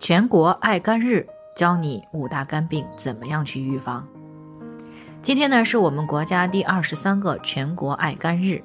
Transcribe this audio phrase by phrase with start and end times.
[0.00, 4.08] 全国爱肝日，教你五大肝病怎么样去预防。
[5.20, 8.62] 今天呢，是我们国家第二十三个全国爱肝日，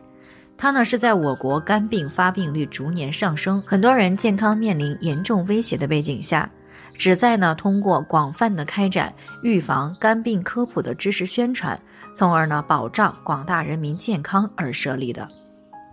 [0.57, 6.49] 它呢是在我国肝病发病率逐年上升，很多人健康面临严重威胁的背景下，
[6.97, 11.77] 旨在呢通过广泛的开展预防肝病科普的知识宣传，
[12.15, 15.27] 从而呢保障广大人民健康而设立的。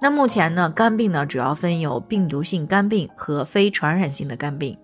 [0.00, 4.78] 那目前呢，肝病呢主要分有病毒性肝病和非传染性的肝病。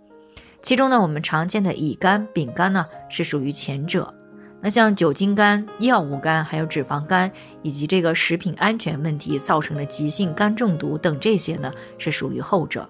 [0.63, 4.13] 其中呢，我们常见的乙肝、丙肝呢是属于前者。
[4.61, 7.31] 那像酒精肝、药物肝、还有脂肪肝，
[7.63, 12.89] 以及这个食品安全问题造成的急性肝中毒等这些呢，是属于后者。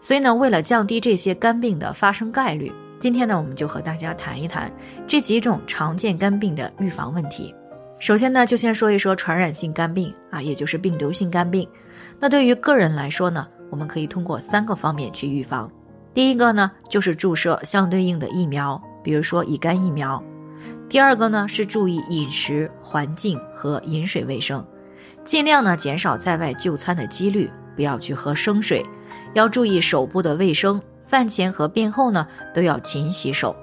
[0.00, 4.72] 所以呢，为了降低这些肝病的发生概率，今天呢，我们就和大家谈一谈
[5.06, 7.54] 这几种常见肝病的预防问题。
[8.00, 11.68] 首先呢，就先说一说传染性肝病啊，也就是病毒性肝病。
[12.18, 15.70] 那对于个人来说呢，我们可以通过三个方面去预防。
[16.14, 20.22] 第一个呢，就是注射相对应的疫苗，比如说乙肝疫苗。
[20.88, 24.64] 第二个呢，是注意饮食环境和饮水卫生，
[25.24, 28.86] 尽量呢减少在外就餐的几率，不要去喝生水，
[29.32, 33.56] 要注意手部的卫生，饭前和便后呢都要勤洗手。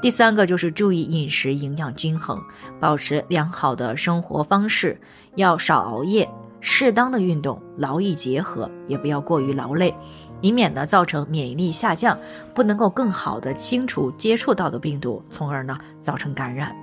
[0.00, 2.40] 第三个就是注意饮食营养均衡，
[2.80, 4.98] 保持良好的生活方式，
[5.34, 9.94] 要少熬夜，适当的运动，劳逸结合，也不要过于劳累。
[10.40, 12.18] 以免呢造成免疫力下降，
[12.54, 16.74] 不能够更好的清除接触到的病毒，从而呢造成感染。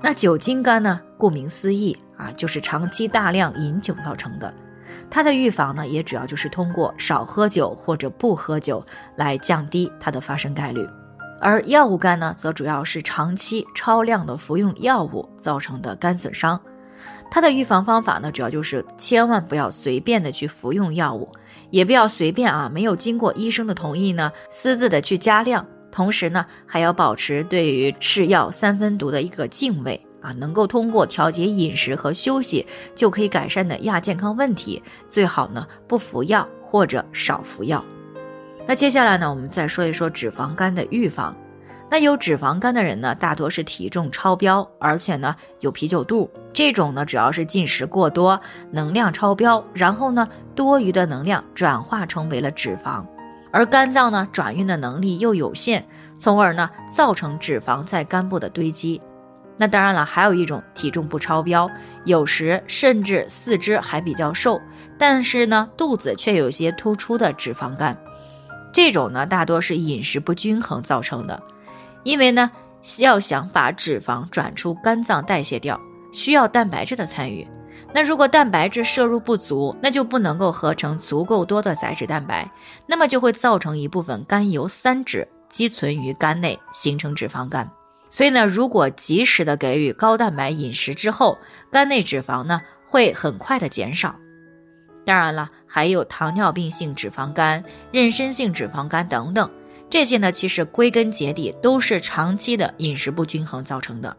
[0.00, 4.52] 那酒精肝呢，顾名思义啊，就是长期大量饮酒造成的。
[5.10, 10.86] 它的预防呢，也主要就是通过少喝酒或者不喝酒来降低它的发生概率。
[11.40, 16.60] 而药物肝呢，则主要是长期超量的服用药物造成的肝损伤。
[17.34, 21.26] 它的预防方法呢，主要就是千万不要随便的去服用药物。
[21.70, 25.66] 也不要随便啊，没有经过医生的同意呢，私自的去加量。
[25.90, 37.82] 同时呢，还要保持对于是药三分毒的一个敬畏啊，能够通过调节饮食和休息就可以改善的亚健康问题，最好呢不服药或者少服药。
[38.66, 41.34] 那接下来呢，我们再说一说脂肪肝的预防。
[41.90, 46.30] 那有脂肪肝的人呢，大多是体重超标，而且呢有啤酒肚。
[46.52, 48.40] 这种呢主要是进食过多，
[48.70, 53.04] 能量超标，然后呢多余的能量转化成为了脂肪，
[53.50, 55.84] 而肝脏呢转运的能力又有限，
[56.18, 59.00] 从而呢造成脂肪在肝部的堆积。
[59.56, 61.70] 那当然了，还有一种体重不超标，
[62.04, 64.60] 有时甚至四肢还比较瘦，
[64.98, 67.96] 但是呢肚子却有些突出的脂肪肝。
[68.72, 71.40] 这种呢大多是饮食不均衡造成的。
[72.02, 72.50] 因为呢，
[72.98, 75.80] 要想把脂肪转出肝脏代谢掉，
[76.12, 77.46] 需要蛋白质的参与。
[77.94, 82.50] 那如果蛋白质摄入不足，那就不能够合成足够多的载脂蛋白，
[82.86, 87.70] 那么就会造成一部分甘油三酯积存于肝内，形成脂肪肝。
[88.08, 91.36] 所以呢，如果及时的给予高蛋白饮食之后，
[91.70, 94.14] 肝内脂肪呢会很快的减少。
[95.04, 97.62] 当然了，还有糖尿病性脂肪肝、
[97.92, 99.50] 妊娠性脂肪肝等等。
[99.90, 104.16] 这些呢，其实归根结底都是长期的饮食不均衡造成的。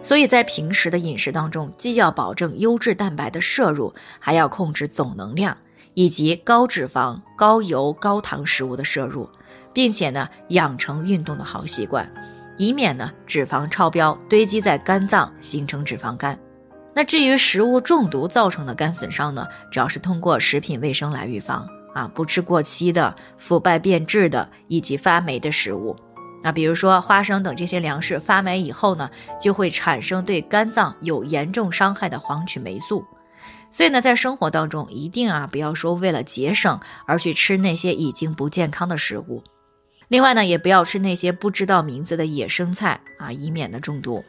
[0.00, 5.56] 所以在平时的饮食当中，既要保证优质蛋白的摄入，还要控制总能量
[5.94, 9.28] 以及高脂肪、高油、高糖食物的摄入，
[9.72, 12.08] 并且呢，养成运动的好习惯，
[12.56, 16.38] 以免呢脂肪超标堆积在肝脏，形成脂肪肝。
[16.94, 21.68] 那至于食物中毒造成的肝损伤呢，主要是通过食品卫生来预防。
[21.94, 25.96] 啊，不吃过期的、腐败变质的以及发霉的食物。
[26.42, 29.10] 那比如说花生等这些粮食发霉以后呢，
[29.40, 33.04] 就会产生对肝脏有严重伤害的黄曲霉素。
[33.68, 39.42] 所以呢，在生活当中一定啊，不要说为了节省而去吃那些已经不健康的食物。
[40.08, 44.24] 另外呢，也不要吃那些不知道名字的野生菜啊，以免呢中毒。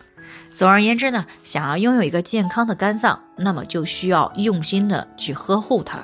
[0.51, 6.03] 总而言之呢，想要拥有一个健康的肝脏，那么就需要用心的去呵护它。